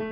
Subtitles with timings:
[0.00, 0.06] Hoy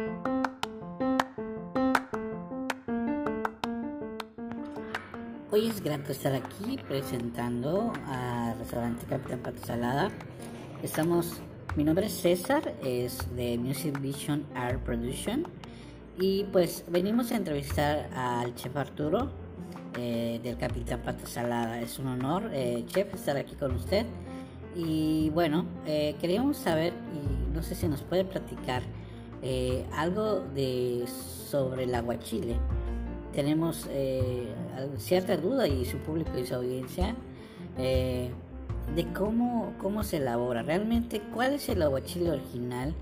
[5.69, 10.11] es grato estar aquí presentando al restaurante Capitán Pato Salada.
[10.83, 11.35] Estamos,
[11.77, 15.47] mi nombre es César, es de Music Vision Art Production
[16.19, 19.31] y pues venimos a entrevistar al chef Arturo
[19.97, 21.81] eh, del Capitán Pato Salada.
[21.81, 24.05] Es un honor, eh, chef, estar aquí con usted.
[24.75, 28.83] Y bueno, eh, queríamos saber, y no sé si nos puede platicar
[29.93, 32.57] algo de sobre el aguachile
[33.37, 34.49] tenemos eh,
[34.97, 37.15] cierta duda y su público y su audiencia
[37.77, 38.31] eh,
[38.95, 40.63] de cómo, cómo se elabora.
[40.63, 42.95] Realmente, ¿cuál es el aguachile original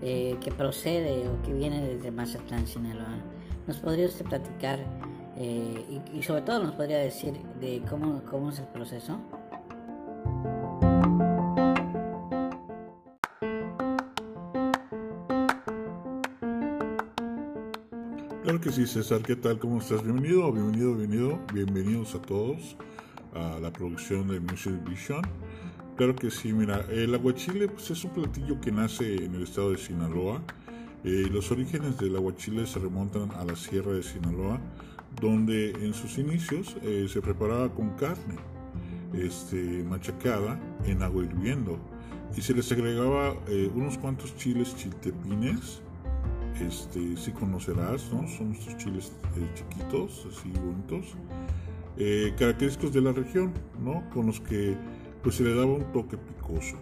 [0.00, 3.18] eh, que procede o que viene desde Mazatlán, Sinaloa?
[3.66, 4.78] ¿Nos podría usted platicar
[5.38, 9.18] y, y, sobre todo nos podría decir de cómo, cómo es el proceso?
[18.62, 19.58] Que sí, César, ¿qué tal?
[19.58, 20.04] ¿Cómo estás?
[20.04, 22.76] Bienvenido, bienvenido, bienvenido, bienvenidos a todos
[23.34, 25.20] a la producción de Music Vision.
[25.96, 29.72] Claro que sí, mira, el aguachile pues, es un platillo que nace en el estado
[29.72, 30.40] de Sinaloa.
[31.02, 34.60] Eh, los orígenes del aguachile se remontan a la sierra de Sinaloa,
[35.20, 38.36] donde en sus inicios eh, se preparaba con carne
[39.12, 40.56] este, machacada
[40.86, 41.80] en agua hirviendo
[42.36, 45.82] y se les agregaba eh, unos cuantos chiles chiltepines
[46.60, 48.26] este, si conocerás, ¿no?
[48.28, 51.14] Son estos chiles eh, chiquitos, así bonitos,
[51.96, 54.08] eh, característicos de la región, ¿no?
[54.10, 54.76] Con los que
[55.22, 56.76] pues se le daba un toque picoso.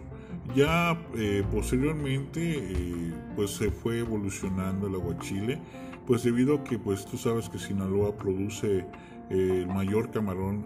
[0.55, 5.59] Ya eh, posteriormente pues se fue evolucionando el aguachile,
[6.07, 8.85] pues debido a que pues tú sabes que Sinaloa produce
[9.29, 10.65] el mayor camarón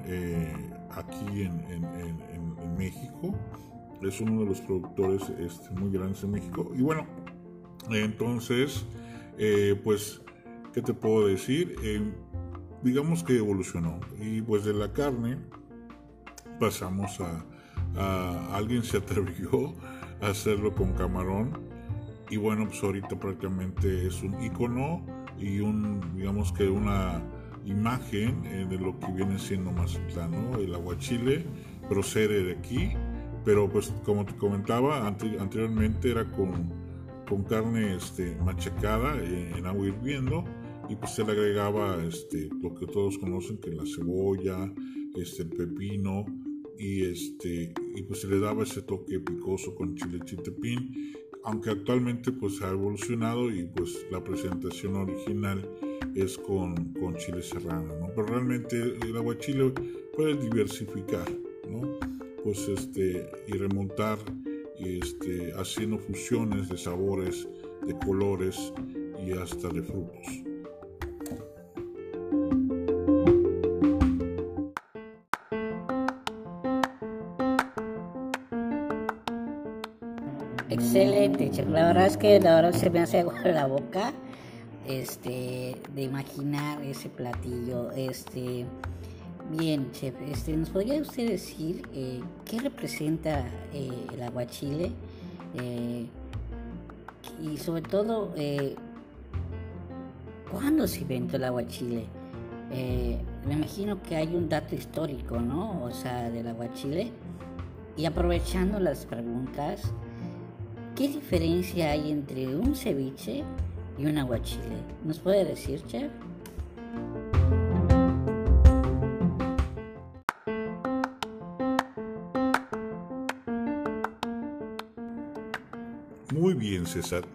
[0.91, 2.25] aquí en, en,
[2.77, 3.33] México,
[4.01, 7.05] es uno de los productores este, muy grandes en México y bueno,
[7.91, 8.85] entonces
[9.37, 10.21] eh, pues,
[10.73, 11.75] ¿qué te puedo decir?
[11.83, 12.01] Eh,
[12.83, 13.99] digamos que evolucionó.
[14.19, 15.37] Y pues de la carne
[16.59, 17.45] pasamos a,
[18.55, 19.73] alguien se atrevió
[20.21, 21.51] a hacerlo con camarón.
[22.29, 25.05] Y bueno, pues ahorita prácticamente es un icono
[25.37, 27.21] y un, digamos que una
[27.65, 30.57] imagen eh, de lo que viene siendo Mazatlán, ¿no?
[30.57, 31.45] El aguachile
[31.89, 32.93] procede de aquí,
[33.43, 36.84] pero pues como te comentaba anteriormente era con
[37.27, 40.43] con carne este, machacada en, agua hirviendo
[40.89, 44.71] y pues se le agregaba este, lo que todos conocen que la cebolla,
[45.15, 46.25] este, el pepino
[46.77, 51.13] y, este, y pues se le daba ese toque picoso con chile chiltepín,
[51.43, 55.67] aunque actualmente pues ha evolucionado y pues la presentación original
[56.15, 58.07] es con, con chile serrano, ¿no?
[58.15, 59.73] Pero realmente el aguachile
[60.15, 61.29] puede diversificar,
[61.69, 61.97] ¿no?
[62.43, 64.19] Pues este, y remontar
[64.79, 67.47] este, haciendo fusiones de sabores,
[67.85, 68.73] de colores
[69.25, 70.45] y hasta de frutos.
[80.69, 84.13] Excelente, La verdad es que la verdad se me hace agua la boca
[84.87, 87.91] este, de imaginar ese platillo.
[87.91, 88.65] Este,
[89.51, 94.91] Bien, chef, este, ¿nos podría usted decir eh, qué representa eh, el aguachile?
[95.53, 96.07] Eh,
[97.43, 98.33] y sobre todo,
[100.51, 102.05] ¿cuándo se inventó el aguachile?
[103.47, 105.83] me imagino que hay un dato histórico, ¿no?
[105.83, 107.11] O sea, del aguachile.
[107.95, 109.91] Y aprovechando las preguntas,
[110.95, 113.43] ¿qué diferencia hay entre un ceviche
[113.97, 114.77] y un aguachile?
[115.03, 116.11] ¿Nos puede decir, chef?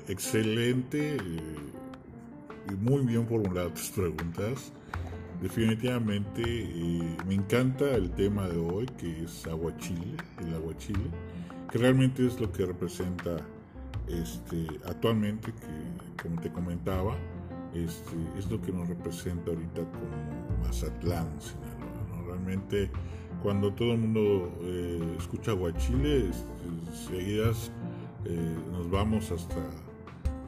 [0.08, 1.20] Excelente eh,
[2.70, 4.72] y muy bien formuladas tus preguntas.
[5.42, 11.10] Definitivamente eh, me encanta el tema de hoy, que es aguachile, el aguachile,
[11.70, 13.36] que realmente es lo que representa
[14.08, 17.16] este, actualmente, que como te comentaba,
[17.74, 22.26] este, es lo que nos representa ahorita como Mazatlán, Sinaloa.
[22.28, 22.90] Realmente
[23.42, 26.30] cuando todo el mundo eh, escucha aguachile,
[27.08, 27.70] seguidas
[28.24, 29.60] eh, nos vamos hasta,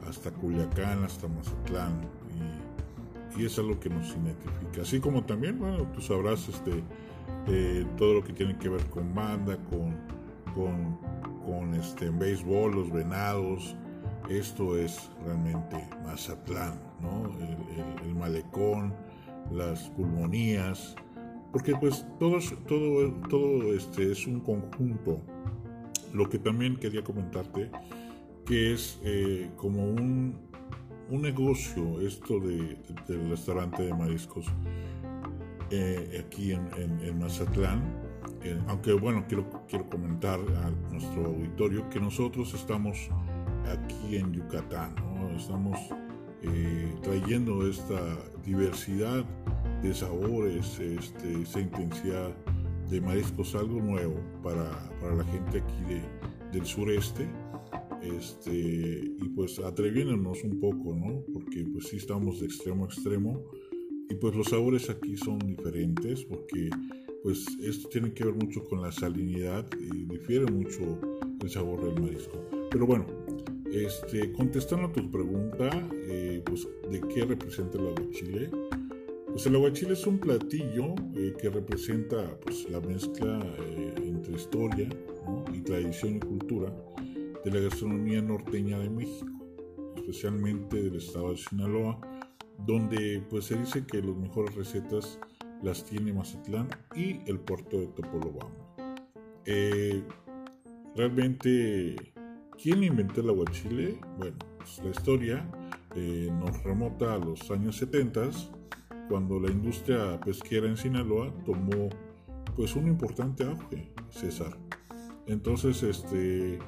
[0.07, 2.01] hasta Culiacán, hasta Mazatlán,
[3.37, 4.83] y, es algo que nos identifica.
[4.83, 6.83] Así como también, bueno, tú sabrás este,
[7.47, 9.95] eh, todo lo que tiene que ver con banda, con,
[10.53, 10.99] con,
[11.43, 13.75] con este, béisbol, los venados.
[14.29, 17.25] Esto es realmente Mazatlán, ¿no?
[17.39, 18.93] el, el, malecón,
[19.51, 20.95] las pulmonías,
[21.51, 22.37] porque pues todo,
[22.67, 25.19] todo, todo este es un conjunto
[26.13, 27.69] lo que también quería comentarte,
[28.45, 30.37] que es eh, como un,
[31.09, 32.77] un negocio esto de,
[33.07, 34.45] del restaurante de mariscos
[35.71, 36.69] eh, aquí en,
[37.01, 37.81] en, Mazatlán.
[38.43, 43.09] Eh, aunque bueno, quiero, quiero comentar a nuestro auditorio que nosotros estamos
[43.65, 44.95] aquí en Yucatán,
[45.35, 45.79] estamos
[47.01, 49.23] trayendo esta diversidad
[49.81, 52.35] de sabores, este, esa intensidad
[52.93, 54.69] de mariscos, algo nuevo para,
[55.01, 56.01] para la gente aquí de,
[56.51, 57.27] del sureste
[58.03, 61.23] este, y pues atreviéndonos un poco, ¿no?
[61.33, 63.43] Porque pues sí estamos de extremo a extremo
[64.09, 66.69] y pues los sabores aquí son diferentes porque
[67.23, 70.99] pues esto tiene que ver mucho con la salinidad y difiere mucho
[71.41, 72.37] el sabor del marisco.
[72.69, 73.07] Pero bueno,
[73.71, 75.69] este, contestando a tu pregunta,
[76.05, 78.51] eh, pues de qué representa el aguachile,
[79.33, 84.87] pues el aguachile es un platillo eh, que representa pues, la mezcla eh, entre historia
[85.51, 86.71] y tradición y cultura
[87.43, 89.31] de la gastronomía norteña de México,
[89.97, 91.99] especialmente del estado de Sinaloa,
[92.59, 95.19] donde pues se dice que las mejores recetas
[95.63, 98.75] las tiene Mazatlán y el puerto de Topolobampo.
[99.45, 100.03] Eh,
[100.95, 101.95] realmente,
[102.61, 103.99] ¿quién inventó el aguachile?
[104.19, 105.49] Bueno, pues, la historia
[105.95, 108.29] eh, nos remota a los años 70,
[109.09, 111.89] cuando la industria pesquera en Sinaloa tomó
[112.55, 114.57] pues un importante auge, César.
[115.27, 116.59] Entonces, este,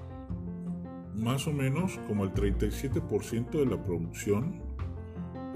[1.14, 4.62] más o menos como el 37% de la producción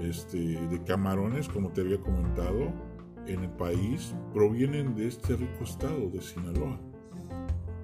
[0.00, 2.72] este, de camarones, como te había comentado,
[3.26, 6.80] en el país provienen de este rico estado de Sinaloa,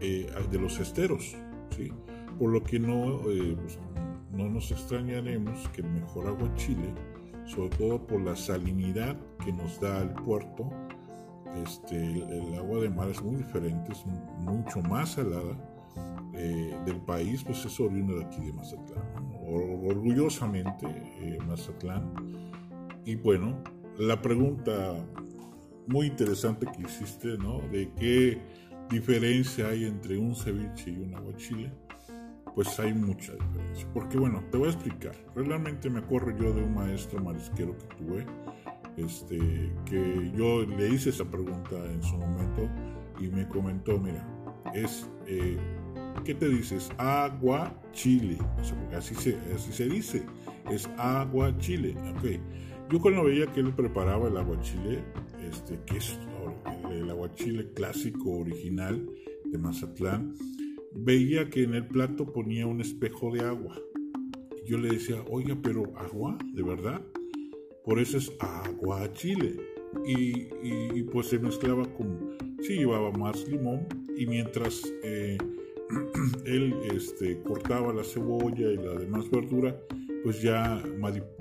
[0.01, 1.37] eh, de los esteros,
[1.71, 1.93] ¿sí?
[2.39, 3.79] por lo que no, eh, pues,
[4.33, 6.93] no nos extrañaremos que el mejor agua chile,
[7.47, 10.71] sobre todo por la salinidad que nos da el puerto,
[11.63, 14.05] este, el, agua de mar es muy diferente, es
[14.41, 15.57] mucho más salada
[16.35, 19.05] eh, del país, pues es oriundo de aquí de Mazatlán,
[19.47, 20.87] orgullosamente
[21.21, 22.13] eh, Mazatlán.
[23.05, 23.63] Y bueno,
[23.99, 24.97] la pregunta
[25.87, 27.61] muy interesante que hiciste, ¿no?
[27.71, 28.41] De qué
[28.91, 31.73] diferencia hay entre un ceviche y un aguachile,
[32.57, 33.87] pues hay mucha diferencia.
[33.93, 35.15] Porque bueno, te voy a explicar.
[35.35, 38.27] Realmente me acuerdo yo de un maestro marisquero que tuve,
[38.97, 42.69] este, que yo le hice esa pregunta en su momento
[43.21, 44.27] y me comentó, mira,
[44.75, 45.59] es eh,
[46.25, 46.91] ¿qué te dices?
[46.97, 48.39] Agua chile.
[48.97, 50.25] así se, así se dice.
[50.71, 51.95] Es agua chile.
[52.17, 52.41] Okay.
[52.91, 55.05] Yo cuando veía que él preparaba el agua chile,
[55.47, 56.19] este, que es
[56.91, 59.07] el agua chile clásico original
[59.45, 60.35] de Mazatlán,
[60.97, 63.79] veía que en el plato ponía un espejo de agua.
[64.65, 67.01] Y yo le decía, oiga, pero agua, ¿de verdad?
[67.85, 69.57] Por eso es agua chile.
[70.05, 75.39] Y, y, pues se mezclaba con, sí, llevaba más limón y mientras eh,
[76.45, 79.75] él este, cortaba la cebolla y la demás verdura,
[80.23, 80.83] pues ya,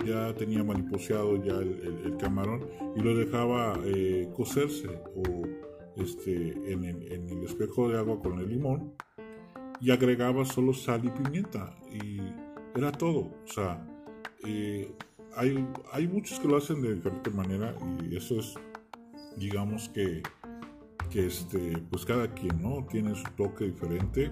[0.06, 2.64] ya tenía mariposeado ya el, camarón
[2.96, 5.22] y lo dejaba eh, cocerse o
[5.96, 8.94] este, en, el espejo de agua con el limón
[9.80, 12.20] y agregaba solo sal y pimienta y
[12.74, 13.34] era todo.
[13.44, 13.86] O sea,
[14.44, 14.92] eh,
[15.36, 18.54] hay, hay muchos que lo hacen de diferente manera y eso es,
[19.36, 20.22] digamos que
[21.08, 22.86] que este, pues cada quien ¿no?
[22.90, 24.30] tiene su toque diferente,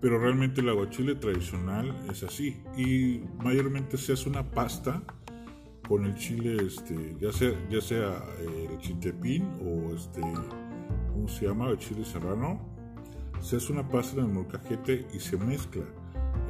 [0.00, 5.02] pero realmente el aguachile tradicional es así y mayormente se hace una pasta
[5.88, 10.20] con el chile, este, ya sea, ya sea eh, el chiltepín o este,
[11.12, 11.70] ¿cómo se llama?
[11.70, 12.69] El chile serrano,
[13.40, 15.84] se hace una pasta en el molcajete y se mezcla.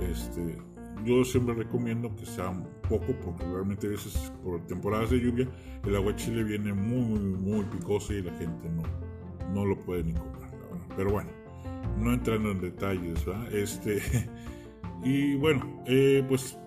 [0.00, 0.58] Este,
[1.04, 2.52] yo siempre recomiendo que sea
[2.88, 5.48] poco porque realmente a veces por temporadas de lluvia
[5.84, 8.82] el agua chile viene muy muy picoso y la gente no,
[9.54, 10.50] no lo puede ni comer
[10.96, 11.30] pero bueno
[11.98, 14.02] no entrando en detalles este
[15.04, 16.58] y bueno eh, pues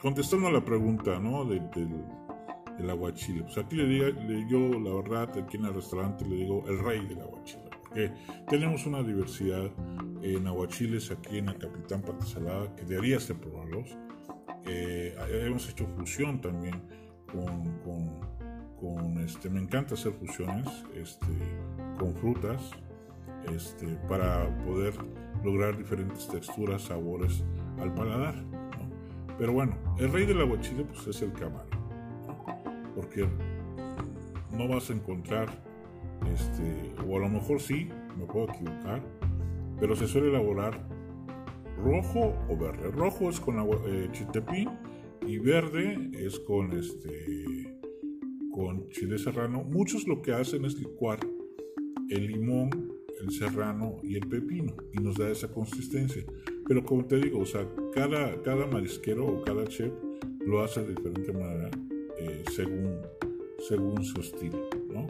[0.00, 1.44] contestando a la pregunta ¿no?
[1.44, 4.06] del, del, aguachile pues aquí le digo
[4.48, 8.12] yo la verdad aquí en el restaurante le digo el rey del aguachile porque
[8.48, 9.70] tenemos una diversidad
[10.22, 13.96] en aguachiles aquí en la Capitán Salada que debería ser probarlos.
[14.66, 16.82] Eh, hemos hecho fusión también
[17.32, 18.20] con,
[18.80, 21.26] con, este, me encanta hacer fusiones este,
[21.98, 22.70] con frutas
[23.52, 24.94] este, para poder
[25.42, 27.44] lograr diferentes texturas, sabores
[27.80, 28.34] al paladar.
[29.38, 31.68] Pero bueno, el rey del aguachile pues es el camarón,
[32.94, 33.28] porque
[34.52, 35.67] no vas a encontrar
[36.32, 39.02] este, o a lo mejor sí, me puedo equivocar,
[39.78, 40.88] pero se suele elaborar
[41.82, 42.90] rojo o verde.
[42.90, 44.10] Rojo es con agua, eh,
[45.26, 47.78] y verde es con este
[48.50, 49.62] con chile serrano.
[49.62, 51.20] Muchos lo que hacen es licuar
[52.08, 52.70] el limón,
[53.20, 56.24] el serrano y el pepino y nos da esa consistencia.
[56.66, 59.92] Pero como te digo, o sea, cada, cada marisquero o cada chef
[60.40, 61.70] lo hace de diferente manera
[62.18, 63.00] eh, según,
[63.68, 65.06] según su estilo, ¿no?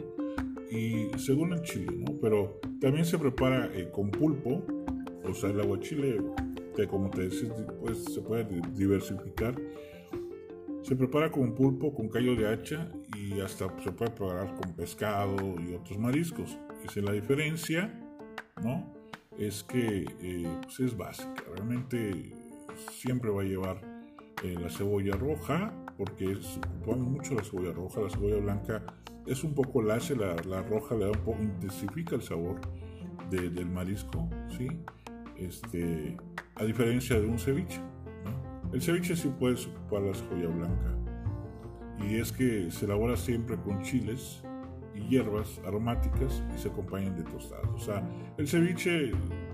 [0.69, 2.19] Y según el chile, ¿no?
[2.21, 4.63] Pero también se prepara eh, con pulpo,
[5.23, 6.21] o sea, el aguachile,
[6.75, 7.49] que como te decía,
[7.81, 8.45] pues se puede
[8.75, 9.55] diversificar.
[10.83, 15.35] Se prepara con pulpo, con callo de hacha y hasta se puede preparar con pescado
[15.59, 16.57] y otros mariscos.
[16.83, 17.93] Esa es la diferencia,
[18.63, 18.93] ¿no?
[19.37, 21.43] Es que eh, pues es básica.
[21.55, 22.33] Realmente
[22.91, 23.81] siempre va a llevar
[24.43, 28.01] eh, la cebolla roja, porque se pone mucho la cebolla roja.
[28.01, 28.83] La cebolla blanca
[29.29, 32.59] es un poco lacia, la, la roja le da un poco, intensifica el sabor
[33.29, 34.67] del marisco, ¿sí?
[35.37, 36.17] Este,
[36.55, 37.79] a diferencia de un ceviche.
[38.73, 40.95] El ceviche sí puede ocupar la cebolla blanca.
[42.07, 44.41] Y es que se elabora siempre con chiles
[44.95, 47.67] y hierbas aromáticas y se acompañan de tostadas.
[47.75, 48.03] O sea,
[48.37, 49.11] el ceviche,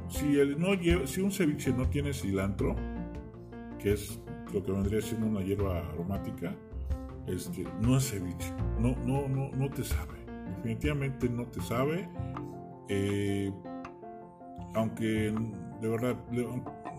[0.08, 0.70] si, el, no
[1.06, 2.76] si un ceviche no tiene cilantro,
[3.80, 4.22] que es
[4.54, 6.56] lo que vendría siendo una hierba aromática,
[7.28, 8.54] este, no es ceviche.
[8.80, 10.26] No, no, no, no te sabe.
[10.58, 12.10] Definitivamente no te sabe.
[12.90, 13.52] Eh,
[14.76, 15.34] aunque
[15.82, 16.18] de verdad,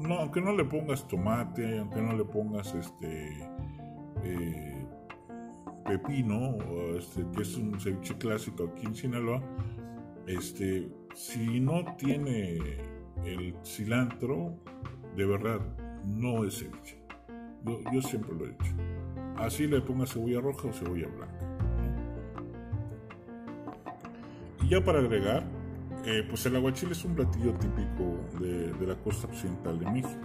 [0.01, 3.51] no, aunque no le pongas tomate, aunque no le pongas este
[4.23, 4.87] eh,
[5.85, 6.57] pepino,
[6.97, 9.43] este, que es un ceviche clásico aquí en Sinaloa,
[10.27, 12.59] este, si no tiene
[13.25, 14.55] el cilantro,
[15.17, 15.61] de verdad,
[16.05, 17.03] no es ceviche.
[17.93, 18.75] Yo, siempre lo he dicho.
[19.39, 21.47] Así le pongas cebolla roja o cebolla blanca.
[24.63, 25.45] Y ya para agregar,
[26.05, 30.21] eh, pues el aguachile es un platillo típico de, la costa occidental de México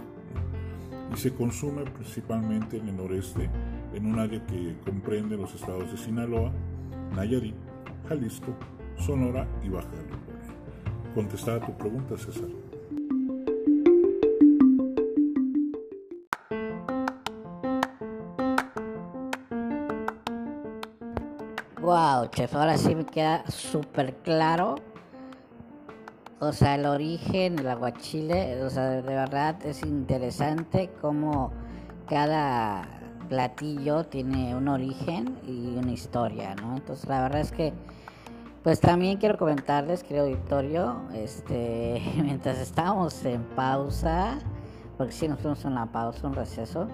[1.12, 3.50] y se consume principalmente en el noreste,
[3.92, 6.52] en un área que comprende los estados de Sinaloa,
[7.14, 7.56] Nayarit,
[8.08, 8.54] Jalisco,
[8.96, 10.32] Sonora y Baja California.
[11.14, 12.61] Contestada tu pregunta, César.
[21.82, 24.76] Wow, chef, ahora sí me queda súper claro
[26.42, 31.52] o sea, el origen del aguachile, o sea, de verdad es interesante cómo
[32.08, 32.82] cada
[33.28, 36.78] platillo tiene un origen y una historia, ¿no?
[36.78, 37.72] Entonces, la verdad es que,
[38.64, 44.40] pues también quiero comentarles, querido auditorio, este, mientras estábamos en pausa,
[44.98, 46.88] porque sí nos fuimos en una pausa, un receso,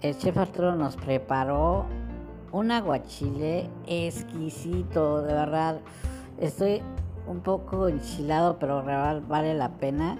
[0.00, 1.86] el chef Arturo nos preparó
[2.52, 5.80] un aguachile exquisito, de verdad.
[6.38, 6.82] Estoy
[7.26, 10.18] un poco enchilado, pero vale la pena.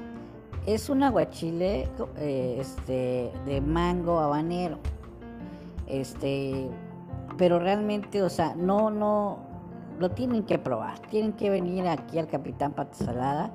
[0.66, 4.78] Es un aguachile eh, este, de mango habanero.
[5.86, 6.68] Este,
[7.36, 9.38] pero realmente, o sea, no, no,
[9.98, 10.98] lo tienen que probar.
[11.10, 13.50] Tienen que venir aquí al Capitán Pata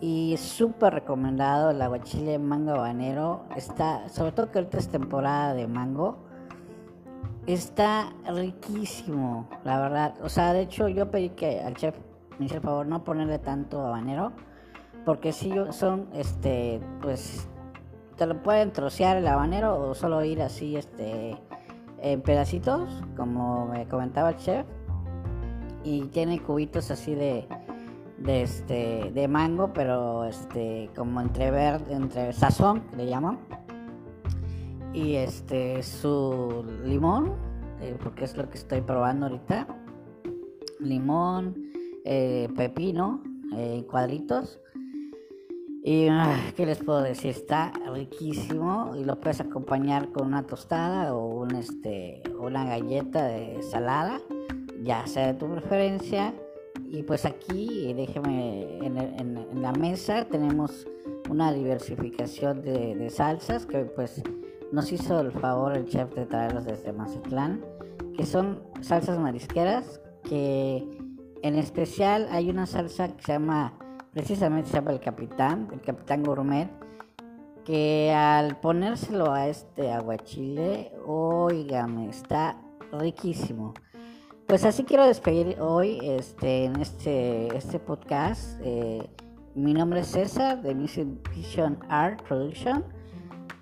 [0.00, 3.44] Y súper recomendado el aguachile mango habanero.
[3.56, 6.23] Está, sobre todo que ahorita es temporada de mango.
[7.46, 10.14] Está riquísimo, la verdad.
[10.22, 11.94] O sea, de hecho yo pedí que al chef
[12.38, 14.32] me hizo el favor no ponerle tanto habanero,
[15.04, 17.46] porque si son, este, pues,
[18.16, 21.36] te lo pueden trocear el habanero o solo ir así, este,
[22.00, 24.66] en pedacitos, como me comentaba el chef,
[25.82, 27.46] y tiene cubitos así de,
[28.18, 33.38] de este, de mango, pero este, como entre verde, entre sazón, le llaman,
[34.94, 37.32] y este, su limón,
[37.80, 39.66] eh, porque es lo que estoy probando ahorita,
[40.78, 41.56] limón,
[42.04, 43.22] eh, pepino
[43.56, 44.60] eh, cuadritos.
[45.82, 47.30] Y ah, ¿qué les puedo decir?
[47.30, 53.62] Está riquísimo y lo puedes acompañar con una tostada o un, este, una galleta de
[53.62, 54.20] salada,
[54.82, 56.32] ya sea de tu preferencia.
[56.88, 60.86] Y pues aquí, déjeme, en, la mesa tenemos
[61.28, 64.22] una diversificación de, salsas que pues
[64.72, 67.64] nos hizo el favor el chef de traerlos desde Mazatlán,
[68.16, 70.86] que son salsas marisqueras que
[71.42, 73.74] en especial hay una salsa que se llama,
[74.12, 76.70] precisamente se llama el capitán, el capitán gourmet,
[77.64, 82.58] que al ponérselo a este aguachile, oígame, está
[82.92, 83.74] riquísimo.
[84.46, 88.60] Pues así quiero despedir hoy este, en este, este podcast.
[88.62, 89.08] Eh,
[89.54, 92.84] mi nombre es César de Mission Vision Art Production.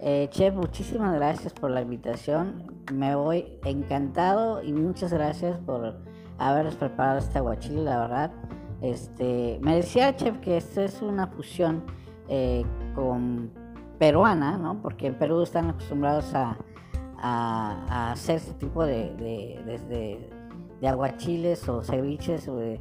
[0.04, 2.64] Eh, chef, muchísimas gracias por la invitación.
[2.92, 5.94] Me voy encantado y muchas gracias por
[6.38, 8.32] haber preparado este aguachile, la verdad.
[8.80, 11.84] Este, me decía chef que esto es una fusión
[12.28, 12.64] eh,
[12.96, 13.52] con
[14.00, 14.82] peruana, ¿no?
[14.82, 16.56] Porque en Perú están acostumbrados a,
[18.10, 19.14] hacer este tipo de,
[20.80, 22.80] de, aguachiles o ceviches o de,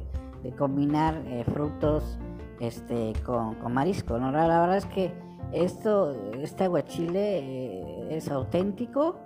[0.58, 2.18] combinar eh, frutos
[2.58, 4.32] este, con, marisco, ¿no?
[4.32, 5.14] La, verdad es que
[5.52, 9.16] Esto, este aguachile eh, es auténtico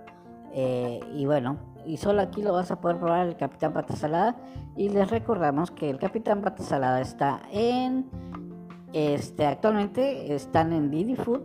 [0.53, 4.37] eh, y bueno, y solo aquí lo vas a poder probar el Capitán Pata Salada.
[4.77, 8.07] Y les recordamos que el Capitán Pata Salada está en,
[8.93, 11.43] este, actualmente están en Didi Food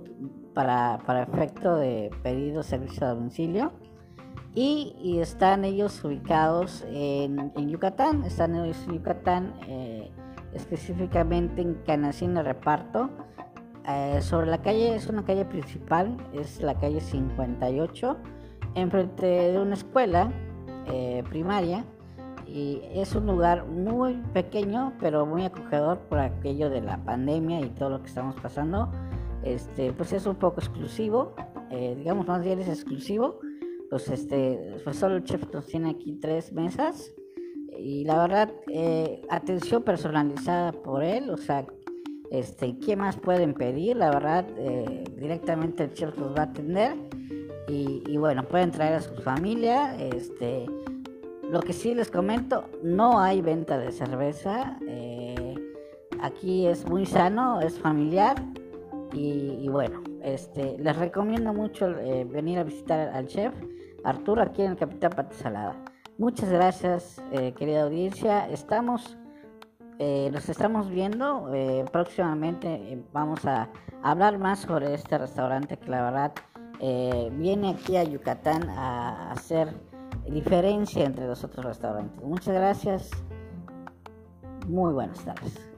[0.53, 3.71] para, para efecto de pedido servicio a domicilio.
[4.53, 10.11] Y, están ellos ubicados en, Yucatán, están en Yucatán, eh,
[10.53, 13.09] específicamente en Canacina Reparto.
[13.87, 18.17] Eh, sobre la calle, es una calle principal, es la calle 58,
[18.75, 20.31] enfrente de una escuela
[20.87, 21.85] eh, primaria.
[22.45, 27.69] Y es un lugar muy pequeño, pero muy acogedor por aquello de la pandemia y
[27.69, 28.91] todo lo que estamos pasando.
[29.43, 31.33] Este, pues es un poco exclusivo,
[31.69, 33.39] digamos más bien es exclusivo
[33.91, 37.13] pues este, pues solo el chef nos tiene aquí tres mesas
[37.77, 41.65] y la verdad, eh, atención personalizada por él, o sea,
[42.31, 43.97] este, ¿qué más pueden pedir?
[43.97, 46.95] La verdad, eh, directamente el chef los va a atender
[47.67, 50.65] y, bueno, pueden traer a su familia, este,
[51.49, 55.55] lo que sí les comento, no hay venta de cerveza, eh,
[56.21, 58.43] aquí es muy sano, es familiar
[59.13, 61.93] y, bueno, este, les recomiendo mucho
[62.27, 63.53] venir a visitar al chef.
[64.03, 65.75] Arturo aquí en el Capitán Pata Salada.
[66.17, 68.49] Muchas gracias, eh, querida audiencia.
[68.49, 69.17] Estamos,
[70.03, 71.53] eh, nos estamos viendo.
[71.53, 73.69] Eh, próximamente vamos a
[74.01, 76.31] hablar más sobre este restaurante que la verdad
[77.33, 79.71] viene aquí a Yucatán a hacer
[80.27, 82.19] diferencia entre los otros restaurantes.
[82.23, 83.11] Muchas gracias.
[84.67, 85.70] Muy buenas tardes.